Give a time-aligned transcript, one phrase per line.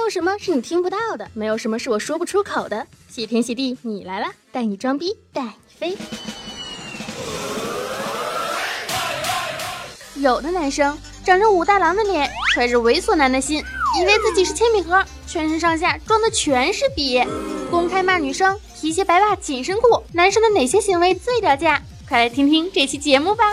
[0.00, 2.86] 有什么是你听不到的，没有什么是我说不出口的。
[3.08, 5.96] 谢天谢地，你来了，带你装逼，带你飞。
[10.16, 13.62] 有的男生长着武大郎的脸，揣着猥琐男的心，
[14.00, 17.22] 以为自己是铅笔盒，全身上下装的全是笔，
[17.70, 21.82] 公开骂女生皮鞋白袜紧身裤，男生的哪些行为最掉价？
[22.08, 23.44] 快来听听这期节目吧。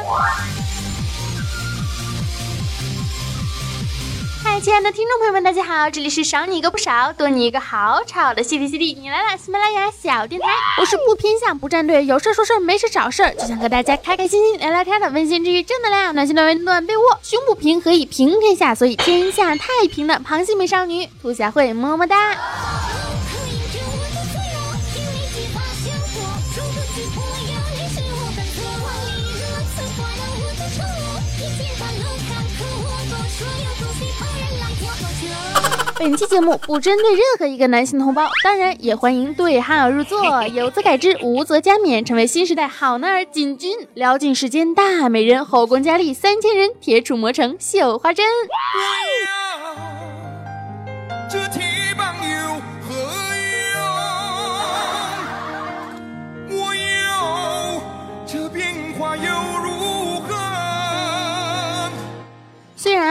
[4.60, 10.47] 亲爱的听众朋友们，大家好，这里是少你一个不少，多你一个好吵的 C D C D，你来了，喜马拉雅小电台，
[10.80, 22.36] 我是不偏向不站队，有事说事没事找事儿，就想和大家开开心心聊聊天的温馨治愈正能量，暖心暖胃暖被窝，胸不平何以平天下，所以天下太平的螃蟹美少女兔小慧，么么哒。
[36.00, 48.25] 本期节目不针对任何一个男性同胞，当然也欢迎对号入座，有则改之，无则加勉，成为新时代好男儿锦军，撩尽世间大美人，后宫佳丽三千人，铁杵磨成绣花针。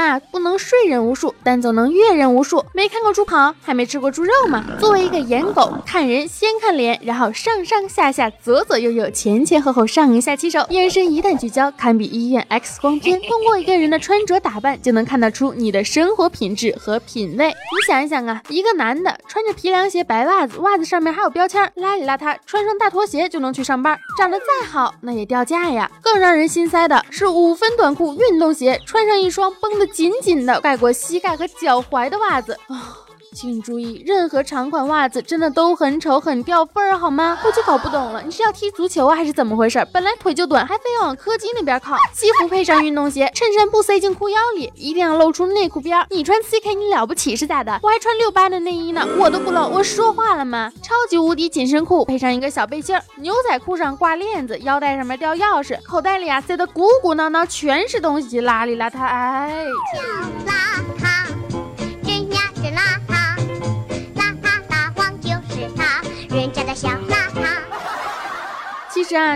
[0.07, 2.65] 啊不能睡人无数，但总能阅人无数。
[2.73, 4.65] 没看过猪跑，还没吃过猪肉吗？
[4.79, 13.21] 作为一个颜狗，看人先看脸，然后上上下下、左左右右、前前后后、上下其手，眼神一旦聚焦，堪比医院 X 光片。
[13.23, 17.49] 通过一个人的穿着打扮，就能看得出你的生活品质和品味。
[17.49, 25.91] 你想一想啊，一个男的穿着皮凉鞋、白袜子，袜子上面还有标签，邋里邋遢，穿上大拖鞋就能去上班，长得再好那也掉价呀。
[26.03, 29.47] 更让人心塞的是五分短裤、运动鞋，穿上一双。
[29.61, 33.06] 绷得紧紧的，盖过膝盖和脚踝的袜子啊。
[33.37, 37.39] 请注意，任何长款袜子真的都很丑，很掉份儿，好吗？
[37.45, 39.87] 我就搞不懂了，你是要踢足球啊，还是怎么回事？
[39.93, 41.99] 本来腿就短，还非要往柯基那边靠。
[42.15, 46.03] 西服配上运动鞋，衬衫不塞进裤腰里，一定要露出内裤边。
[46.09, 47.79] 你穿 CK 你了不起是咋的？
[47.83, 50.73] 我还穿六八的内衣呢，我都不露，我说话了吗？
[50.83, 59.67] 超级无敌紧身裤配上一个小背心儿，牛仔裤上挂链子，腰带上面吊钥匙，口袋里啊塞得鼓鼓囊囊，全是东西，邋里邋遢，哎。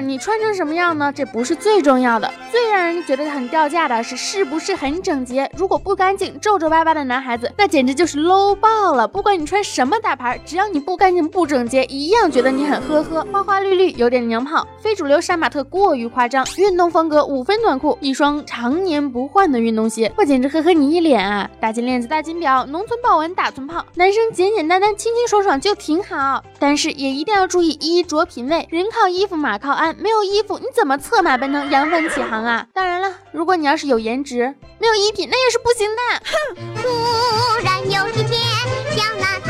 [0.00, 1.12] 你穿成什么样呢？
[1.14, 2.32] 这不是最重要的。
[2.50, 5.50] 最让人觉得很掉价的是是不是很整洁？
[5.56, 9.06] 如果不干净、皱皱巴巴的男孩子，那简直就是 low 爆了。
[9.06, 14.66] 不管你穿什么大牌，只要你不干净、不整洁，一样觉得你很呵呵、花花绿绿，有点娘炮。
[14.80, 21.48] 非主流杀马特过于夸张，运动风格五分短裤，一双常年不换的运动鞋，我简直呵呵你一脸啊！
[21.60, 26.42] 大金链子、大金表，农村豹纹大寸炮，男生简简单单、清清爽爽就挺好。
[26.58, 32.44] 但是也一定要注意衣着品味，人靠衣服，马靠保安，没有衣服你怎么策马奔腾、扬帆起航？
[32.44, 32.66] 啊！
[32.75, 36.03] 当然了，如果你要是有颜值，没有衣品，那也是不行的。
[36.26, 36.82] 哼！
[36.82, 38.41] 突然有一天，
[38.97, 39.41] 小邋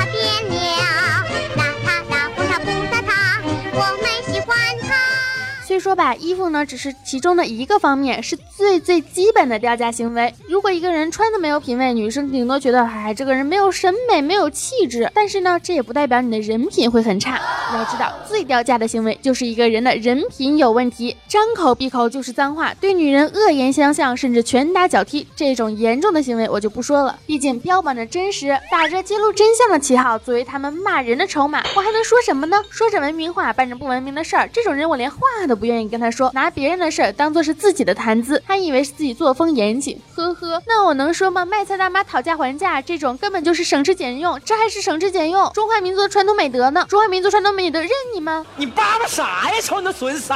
[5.71, 5.75] 他。
[5.75, 10.35] 虽说吧，衣服呢只是其中的一个方面，是最最基本的掉价行为。
[10.49, 15.09] 如果一个人穿的没有品位，女生顶多觉得，哎，这个人没有审美，没有气质。
[15.15, 17.41] 但是呢，这也不代表你的人品会很差。
[17.73, 27.17] 要知道，最掉价的行为就是一个人的人品有问题，张口闭口就是脏话，对女人恶言相向，甚至拳打脚踢，这种严重的行为我就不说了。
[27.27, 32.61] 毕竟标榜着真实，打着揭露真相的旗号，作为他们骂人的筹码，我还能说什么呢？
[32.71, 36.31] 说着文明话，办着不文明的事儿，这种人我连话都不愿意跟他说。
[36.33, 40.61] 拿别人的事儿当做是自己的谈资，他以为是自己作风严谨，呵呵。
[40.67, 41.45] 那我能说吗？
[41.45, 46.87] 卖菜大妈讨价还价，这种根本就是省吃俭用，这还是省吃俭用，中华民族的传统美德呢？
[46.89, 48.45] 中华民族传统美德认你吗？
[48.57, 49.61] 你叭叭啥呀？
[49.63, 50.35] 瞅你那损色！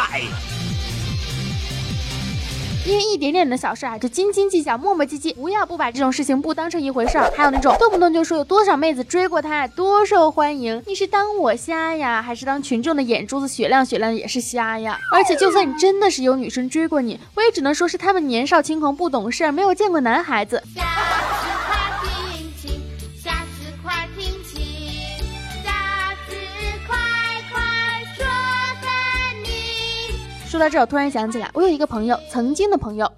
[2.87, 7.33] 因为一点点的小事啊，就斤斤计较、磨磨唧唧，不要不把这种事情不当成一回事儿。
[7.35, 14.99] 还有那种动不动就说有多少妹子追过他，多受欢迎，你是当我瞎呀，还是当群众的眼珠子雪亮雪亮也是瞎呀？
[15.11, 20.63] 而且就算你真的是有女生追过你，我也只能说是他们年少轻狂、不懂事儿，没有见过男孩子。
[30.55, 33.11] 说到这，我突然想起来，我有一个朋友，曾经的朋友，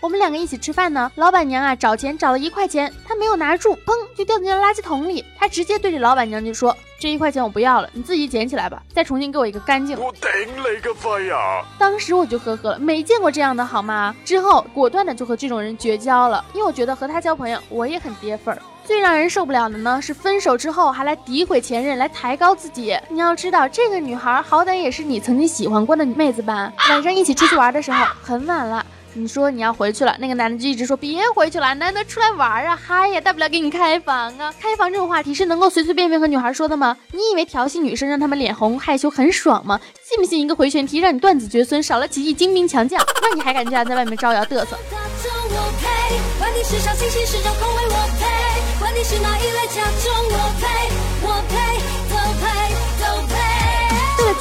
[0.00, 1.12] 我们两个一起吃饭呢。
[1.16, 5.22] 老板娘啊找钱找了一块钱，他没有拿住，砰就掉进了垃圾桶里。
[5.36, 11.62] 他直接对着老板娘就说：“这一块钱我不要了，你自己捡起来吧，再重新给我一个干净。”我顶你个肺呀！
[11.78, 14.16] 当时我就呵呵了，没见过这样的好吗？
[14.24, 18.62] 之后果断的就和这种人绝交了，因为我觉得和他交朋友我也很跌份儿。
[18.90, 22.98] 最让人受不了的呢，是分手之后还来诋毁前任，来抬高自己。
[23.08, 26.72] 你要知道，这个女孩好歹也是你曾经喜欢过的妹子吧？
[26.88, 28.84] 晚上一起出去玩的时候，很晚了。
[29.12, 34.52] 你说你要回去了，那个男的就一直说别回去了，难得出来玩啊，嗨呀，大不了给你开房啊。
[34.60, 36.96] 开房这种话题是能够随随便便和女孩说的吗？
[37.12, 39.78] 你以为调戏女生让他们脸红害羞很爽吗？
[40.02, 43.00] 信不信一个回旋踢让你断子绝孙，少了几亿精兵强将？
[43.22, 44.76] 那你还敢这样在外面招摇嘚瑟？
[48.92, 50.59] 你是哪一类甲虫我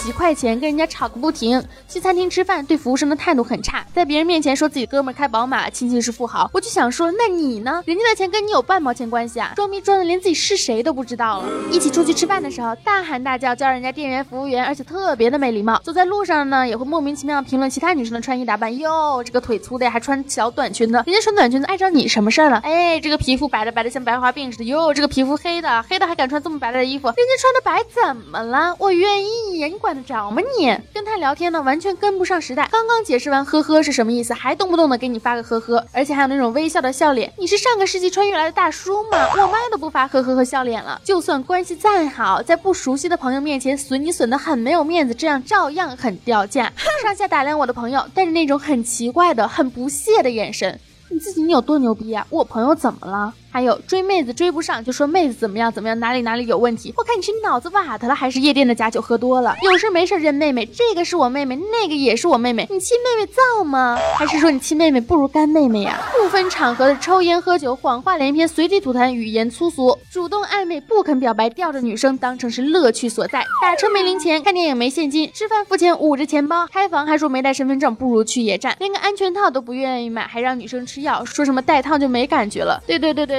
[0.10, 7.84] 一块钱跟人家吵个不停，去餐厅吃饭对服务生的态度很差，在别人面前说自己哥们开宝马，亲戚是富豪，我就想说，那你呢？
[7.86, 9.54] 人家的钱跟你有半毛钱关系啊？
[9.56, 11.48] 装逼装的连自己是谁都不知道了。
[11.72, 15.80] 一起出去吃饭的时候，大喊大叫叫人家店员服务员，而且特别的没礼貌。
[15.84, 22.58] 走在路上呢，也会莫名其妙评论其他女生的穿衣打扮，哟，这个腿粗的还穿小短裙的，人家穿短裙子碍着你什么事儿了？
[22.64, 28.76] 哎，这个皮肤白的白的像白化病似的，哟，这个皮肤黑的黑的还敢穿这么白的衣服，人家穿的白怎么了？
[28.80, 29.99] 我愿意呀，你管。
[30.04, 30.68] 着吗你？
[30.94, 32.68] 跟他聊天呢，完全跟不上时代。
[32.72, 37.32] 刚刚解释完呵呵是什么意思，还动不动的给你发个呵呵，而且还有那种微笑的笑脸。
[37.38, 39.18] 你是上个世纪穿越来的大叔吗？
[39.34, 41.00] 我妈都不发呵呵和笑脸了。
[41.04, 46.72] 就算关系再好，在不熟悉的朋友面前损你损的很没有面子，这样照样很掉价。
[47.04, 50.80] 上下打量我的朋友，带着那种很奇怪的、很不屑的眼神。
[51.12, 52.26] 你自己你有多牛逼啊？
[52.30, 53.34] 我朋友怎么了？
[53.52, 56.94] 还有追妹子追不上就说妹子怎么样怎么样哪里哪里有问题？
[56.98, 59.56] 我看你是脑子瓦特了还是夜店的假酒喝多了？
[59.64, 63.98] 有事没事认妹妹，这个是我妹妹，那个也是我妹妹，你亲妹妹造吗？
[64.18, 66.00] 还是说你亲妹妹不如干妹妹呀？
[66.16, 73.44] 不分场合的抽烟喝酒，谎话连篇，随地吐痰，语言粗俗，主动暧昧不肯表白，吊着女生当成是乐趣所在。
[73.62, 82.82] 打车没零钱，看电影没现金，吃饭付钱捂着钱包，开房还说没带身份证，不如去野战，连个安全套都不愿意买，还让女生吃药，说什么戴套就没感觉了？
[82.86, 83.39] 对对对对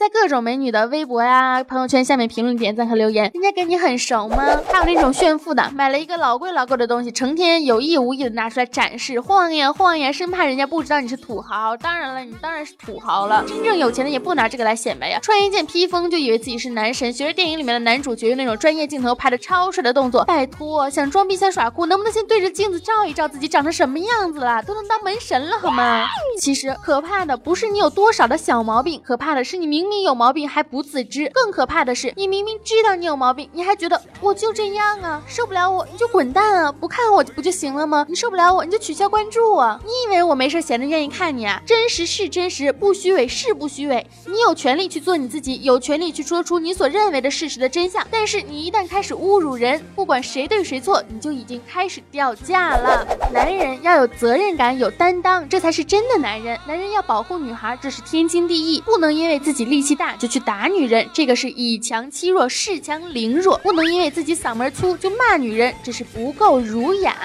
[0.00, 4.42] 在各种美女的微博呀、朋友圈下面评论、点赞和留言，人家跟你很熟吗？
[4.72, 11.76] 还有那种炫富的，买了一个老贵老贵的东西，成天有意无意的拿出来展示，晃呀晃呀，生怕人家不知道你是土豪。
[11.76, 13.44] 当然了，你当然是土豪了。
[13.46, 20.24] 真正有钱的也不拿这个来显摆呀，穿一件披风就以为自己是男神，学着电影里面的男主角用那种专业镜头拍的超帅的动作。
[20.24, 24.62] 拜托，想装逼想耍酷，能不能先对着镜子照一照自己长成什么样子了？
[24.62, 26.06] 都能当门神了好吗？
[26.40, 29.89] 其实可怕的不是你有多少的小毛病，可怕的是你明。
[29.90, 38.06] 你有毛病还不自知，更可怕的是，你明明知道你有毛病，你还觉得我就这样啊，受不了我你就滚蛋啊，不看我不就行了吗？
[38.08, 39.80] 你受不了我你就取消关注啊！
[39.84, 41.60] 你以为我没事闲着愿意看你啊？
[41.66, 44.06] 真实是真实，不虚伪是不虚伪。
[44.26, 48.06] 你有权利去做你自己，有权利去说出你所认为的事实的真相。
[48.10, 53.06] 但是你一旦开始侮辱人，不管谁对谁错，你就已经开始掉价了。
[53.32, 56.58] 男人要有责任感，有担当，这才是真的男人。
[56.66, 67.16] 男人要保护女孩，这是天经地义，不能因为自己脾气大就去打女人，这个是以强欺弱，恃强凌弱，不能因为自己嗓门粗就骂女人，这是不够儒雅。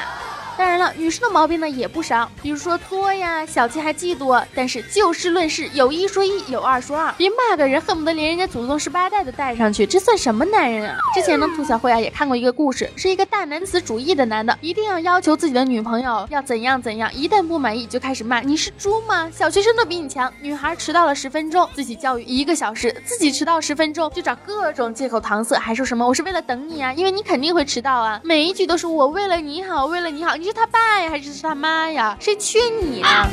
[0.58, 4.42] 当然了，女生的毛病呢也不少，比如说作呀、小气还嫉妒。
[4.56, 10.98] 但是就事论事，有一说一，有二说二，别骂个人恨不得连人家祖宗十八代都带上去，这算什么男人啊？
[11.14, 19.30] 之前呢，兔小慧啊也看过一个故事，是一个大男子主义的男的，一定要要求自己的女朋友要怎样怎样，一旦不满意就开始骂，你是猪吗？
[19.30, 20.32] 小学生都比你强。
[20.42, 30.36] 女孩迟到了十分钟，自己教育一个小时，自己迟到十分钟就找各种借口搪塞，还说什么我是为了等你啊，因为你肯定会迟到啊，每一句都是我为了你好，为了你好。
[30.45, 32.16] 你你是他爸呀，还是他妈呀？
[32.20, 33.28] 谁缺你啊？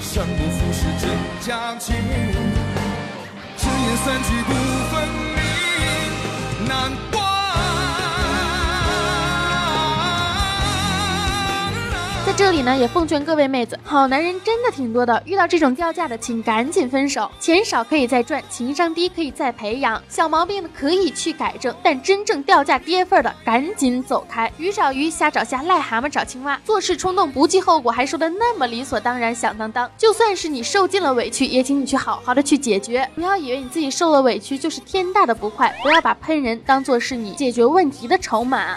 [0.00, 1.10] 生不负是真
[1.40, 1.96] 假情，
[3.56, 4.54] 只言三不
[12.36, 17.30] 这里呢，也奉劝各位妹子，好男人真的挺多的，遇到这种掉价的，请赶紧分手。
[17.40, 24.52] 钱少可以再赚，情商低可以再培养，小毛病呢可以去改正，但真正掉价跌份的，赶紧走开。
[24.58, 29.90] 鱼找鱼，虾找虾，癞蛤蟆找青蛙，做事冲动不计后果，还说的那么理所当然、响当当。
[29.96, 38.76] 就算是你受尽了委屈，也请你去好好的去解决，不要以为你自己受了委屈就是天大的不快，不要把喷人当做是你解决问题的筹码。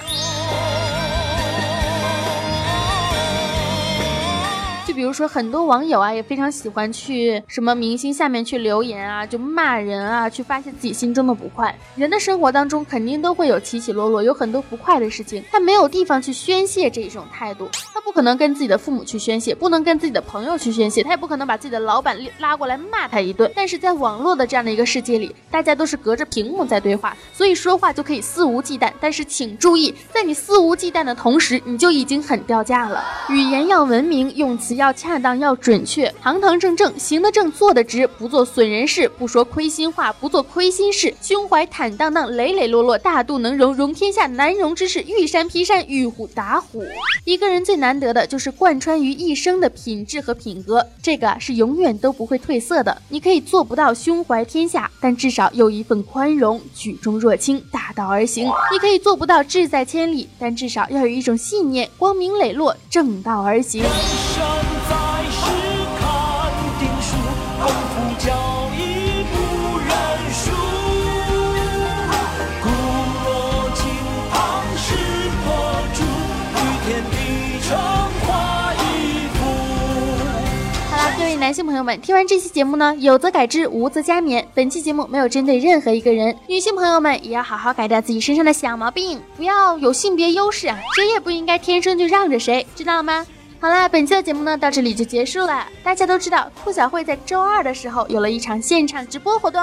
[5.00, 11.74] 比如说很多网友啊，也非常喜欢去什么明星下面去留言啊，就骂人啊，去发泄自己心中的不快。
[11.96, 23.50] 人的生活当中肯定都会有起起落落，有很多不快的事情，他没有地方去宣泄这一种态度，他不可能跟自己的父母去宣泄，不能跟自己的朋友去宣泄，他也不可能把自己的老板拉过来骂他一顿。
[23.56, 28.92] 但是在网络的这样的一个世界里，大家都是隔着屏幕在对话，所以说话就可以肆无忌惮。
[29.00, 33.02] 但是请注意，在你肆无忌惮的同时，你就已经很掉价了。
[33.30, 46.84] 语言要文明，用词要恰当，要准确，堂堂正正，行得正，坐得直，不做损人事，不说亏心话，不做亏心事，胸怀坦荡荡，磊磊落落，大度能容，容天下难容之事，遇山劈山，遇虎打虎。
[47.24, 53.02] 一个人最难得的就是贯穿于一生的品质和品格，这个是永远都不会褪色的。
[53.10, 58.46] 你可以做不到胸怀天下，但至少有一份宽容，举重若轻，大道而行。
[58.72, 63.84] 你可以做不到志在千里，但至少要有一种信念，光明磊落，正道而行。
[80.92, 84.44] 好了，各位男性朋友们，听完这期节目呢，有则改之，无则加勉。
[84.54, 93.26] 本期节目没有针对任何一个人，女性朋友们也要好好改掉自己身上的小毛病，不要有性别优势啊，谁也不应该天生就让着谁，知道了吗？
[93.62, 95.68] 好啦，本期的节目呢到这里就结束了。
[95.84, 99.62] 大家都知道，兔小慧在周二的时候有了一场现场直播活动。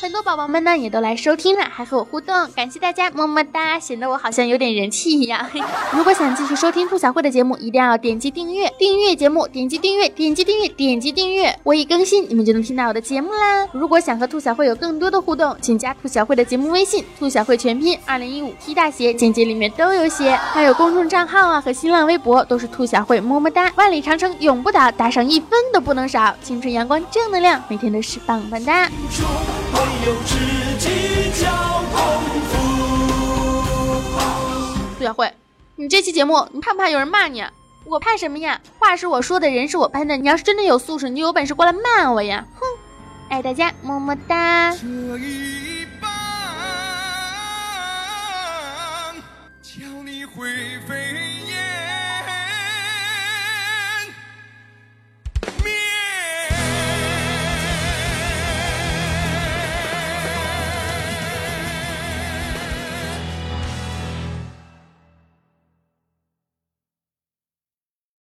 [0.00, 5.46] 很多宝宝们呢也都来收听了，还和我互动，感谢大家，么么哒，显得我好像有点人气一样。
[5.92, 13.66] 如果想继续收听兔小慧的节目，一定要点击订阅，订阅节目，点击订阅，点击订阅，点击订阅，我一更新，你们就能听到我的节目啦。
[13.72, 28.88] 如果想和兔小慧有更多的互动，请加兔小慧的节目微信，兔小慧全拼二零一五 T 大写，简介里面都有写，还有公众账号啊和新浪微博都是兔小慧，么么哒，万里长城永不倒，打赏一分都不能少，青春阳光正能量，每天都是棒棒哒。
[34.96, 35.34] 苏小慧，
[35.74, 37.44] 你这期节目，你怕不怕有人骂你？
[37.86, 38.60] 我怕什么呀？
[38.78, 40.16] 话是我说的，人是我喷的。
[40.16, 42.46] 你要是真的有素质，你就有本事过来骂我呀！
[42.54, 42.64] 哼，
[43.30, 44.70] 爱大家，么么哒。
[44.70, 44.86] 这
[45.18, 45.84] 一
[49.60, 50.46] 叫你会
[50.86, 51.03] 飞。